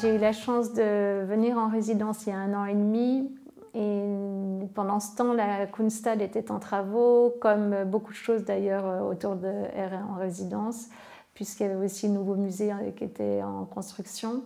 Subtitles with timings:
[0.00, 3.30] J'ai eu la chance de venir en résidence il y a un an et demi
[3.74, 9.36] et pendant ce temps, la Kunsthal était en travaux, comme beaucoup de choses d'ailleurs autour
[9.36, 10.88] de R en résidence,
[11.34, 14.42] puisqu'il y avait aussi le nouveau musée qui était en construction.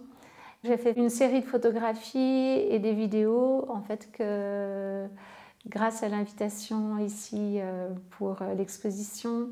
[0.65, 2.19] J'ai fait une série de photographies
[2.71, 4.09] et des vidéos, en fait,
[5.69, 9.49] grâce à l'invitation ici euh, pour euh, l'exposition.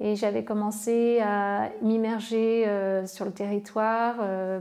[0.00, 4.16] Et j'avais commencé à m'immerger euh, sur le territoire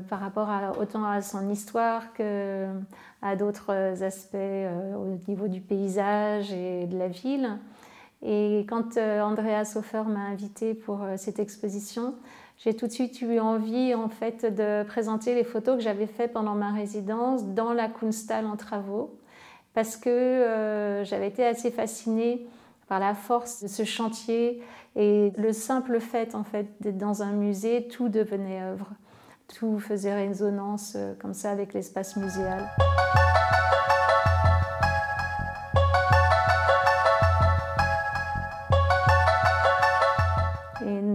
[0.09, 6.88] par rapport à, autant à son histoire qu'à d'autres aspects au niveau du paysage et
[6.88, 7.59] de la ville.
[8.23, 12.16] Et quand Andrea Sofer m'a invité pour cette exposition,
[12.58, 16.34] j'ai tout de suite eu envie en fait de présenter les photos que j'avais faites
[16.34, 19.16] pendant ma résidence dans la Kunsthal en travaux
[19.78, 22.48] parce que euh, j'avais été assez fascinée
[22.88, 24.62] par la force de ce chantier
[24.95, 28.89] et le simple fait en fait d'être dans un musée, tout devenait œuvre,
[29.59, 32.67] tout faisait résonance euh, comme ça avec l'espace muséal.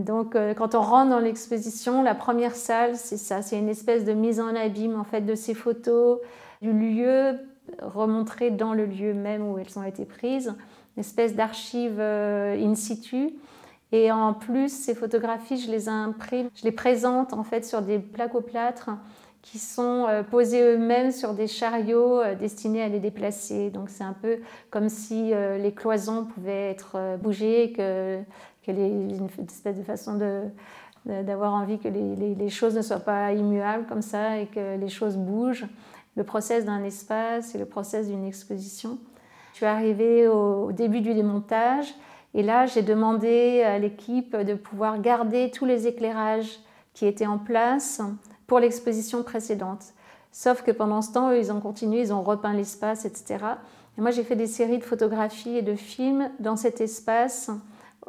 [0.02, 4.04] donc, euh, quand on rentre dans l'exposition, la première salle, c'est ça, c'est une espèce
[4.04, 6.18] de mise en abîme en fait de ces photos,
[6.60, 7.38] du lieu
[7.80, 10.54] remontrées dans le lieu même où elles ont été prises,
[10.96, 13.30] une espèce d'archive euh, in situ.
[13.92, 17.98] Et en plus, ces photographies, je les imprime, je les présente en fait sur des
[17.98, 18.90] plaques au plâtre
[19.42, 23.70] qui sont euh, posés eux-mêmes sur des chariots destinés à les déplacer.
[23.70, 24.38] Donc c'est un peu
[24.70, 28.22] comme si les cloisons pouvaient être bougées, que
[28.68, 30.18] y ait une espèce de façon
[31.04, 34.88] d'avoir envie que les, les, choses ne soient pas immuables comme ça et que les
[34.88, 35.66] choses bougent.
[36.16, 38.98] Le process d'un espace et le process d'une exposition.
[39.52, 41.94] Je suis arrivée au, début du démontage
[42.34, 46.58] et là j'ai demandé à l'équipe de pouvoir garder tous les éclairages
[46.94, 48.00] qui étaient en place
[48.46, 49.94] pour l'exposition précédente.
[50.30, 53.44] Sauf que pendant ce temps, ils ont continué, ils ont repeint l'espace, etc.
[53.98, 57.50] Et moi, j'ai fait des séries de photographies et de films dans cet espace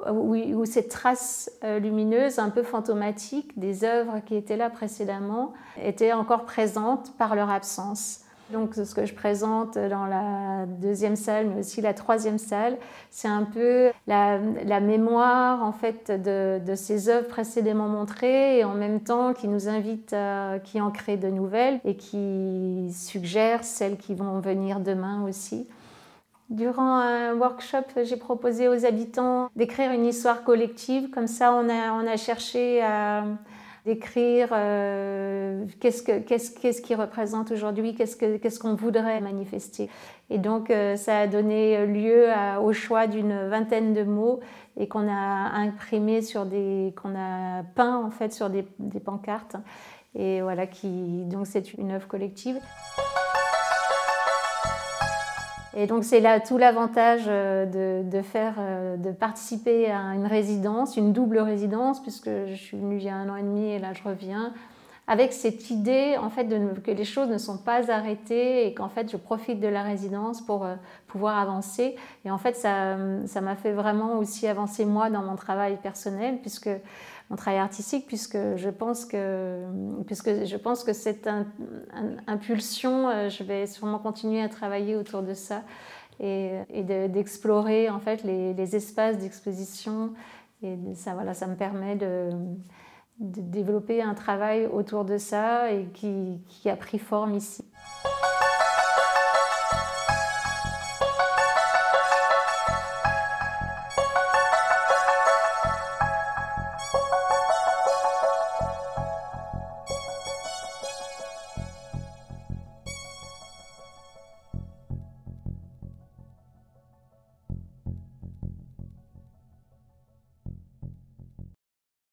[0.09, 6.13] où, cette trace euh, lumineuse un peu fantomatique des œuvres qui étaient là précédemment était
[6.13, 8.22] encore présente par leur absence.
[8.51, 12.77] Donc ce que je présente dans la deuxième salle, mais aussi la troisième salle,
[13.09, 14.39] c'est un peu la,
[14.79, 20.15] mémoire en fait de, ces œuvres précédemment montrées et en même temps qui nous invite
[20.65, 25.67] qui en crée de nouvelles et qui suggère celles qui vont venir demain aussi.
[26.49, 31.09] Durant un workshop, j'ai proposé aux habitants d'écrire une histoire collective.
[31.09, 33.23] Comme ça, on a cherché à
[33.85, 39.89] décrire euh, qu'est-ce, que, qu'est-ce, qu'est-ce qui représente aujourd'hui, qu'est-ce, que, qu'est-ce qu'on voudrait manifester.
[40.29, 42.27] Et donc, euh, ça a donné lieu
[42.61, 44.39] au choix d'une vingtaine de mots
[44.77, 49.57] et qu'on a imprimé sur des, qu'on a peint en fait sur des, des pancartes.
[50.16, 52.59] Et voilà, qui, donc c'est une œuvre collective.
[55.75, 60.97] Et donc c'est là tout l'avantage euh, de, faire, euh, de participer à une résidence,
[60.97, 63.79] une double résidence, puisque je suis venue il y a un an et demi et
[63.79, 64.53] là je reviens,
[65.08, 68.90] avec cette idée en fait de, que les choses ne sont pas arrêtées et qu'en
[68.90, 70.75] fait je profite de la résidence pour euh,
[71.08, 71.96] pouvoir avancer.
[72.25, 76.40] Et en fait ça, ça m'a fait vraiment aussi avancer moi dans mon travail personnel,
[76.41, 76.69] puisque
[77.30, 79.64] mon travail artistique, puisque je pense que,
[80.06, 81.30] puisque je pense que cette
[82.28, 85.64] impulsion, euh, je vais sûrement continuer à travailler autour de ça
[86.20, 86.62] et,
[87.09, 90.14] d'explorer en fait les, espaces d'exposition.
[90.62, 91.97] Et ça, voilà, ça me permet
[93.19, 97.62] de, développer un travail autour de ça et qui, a pris forme ici.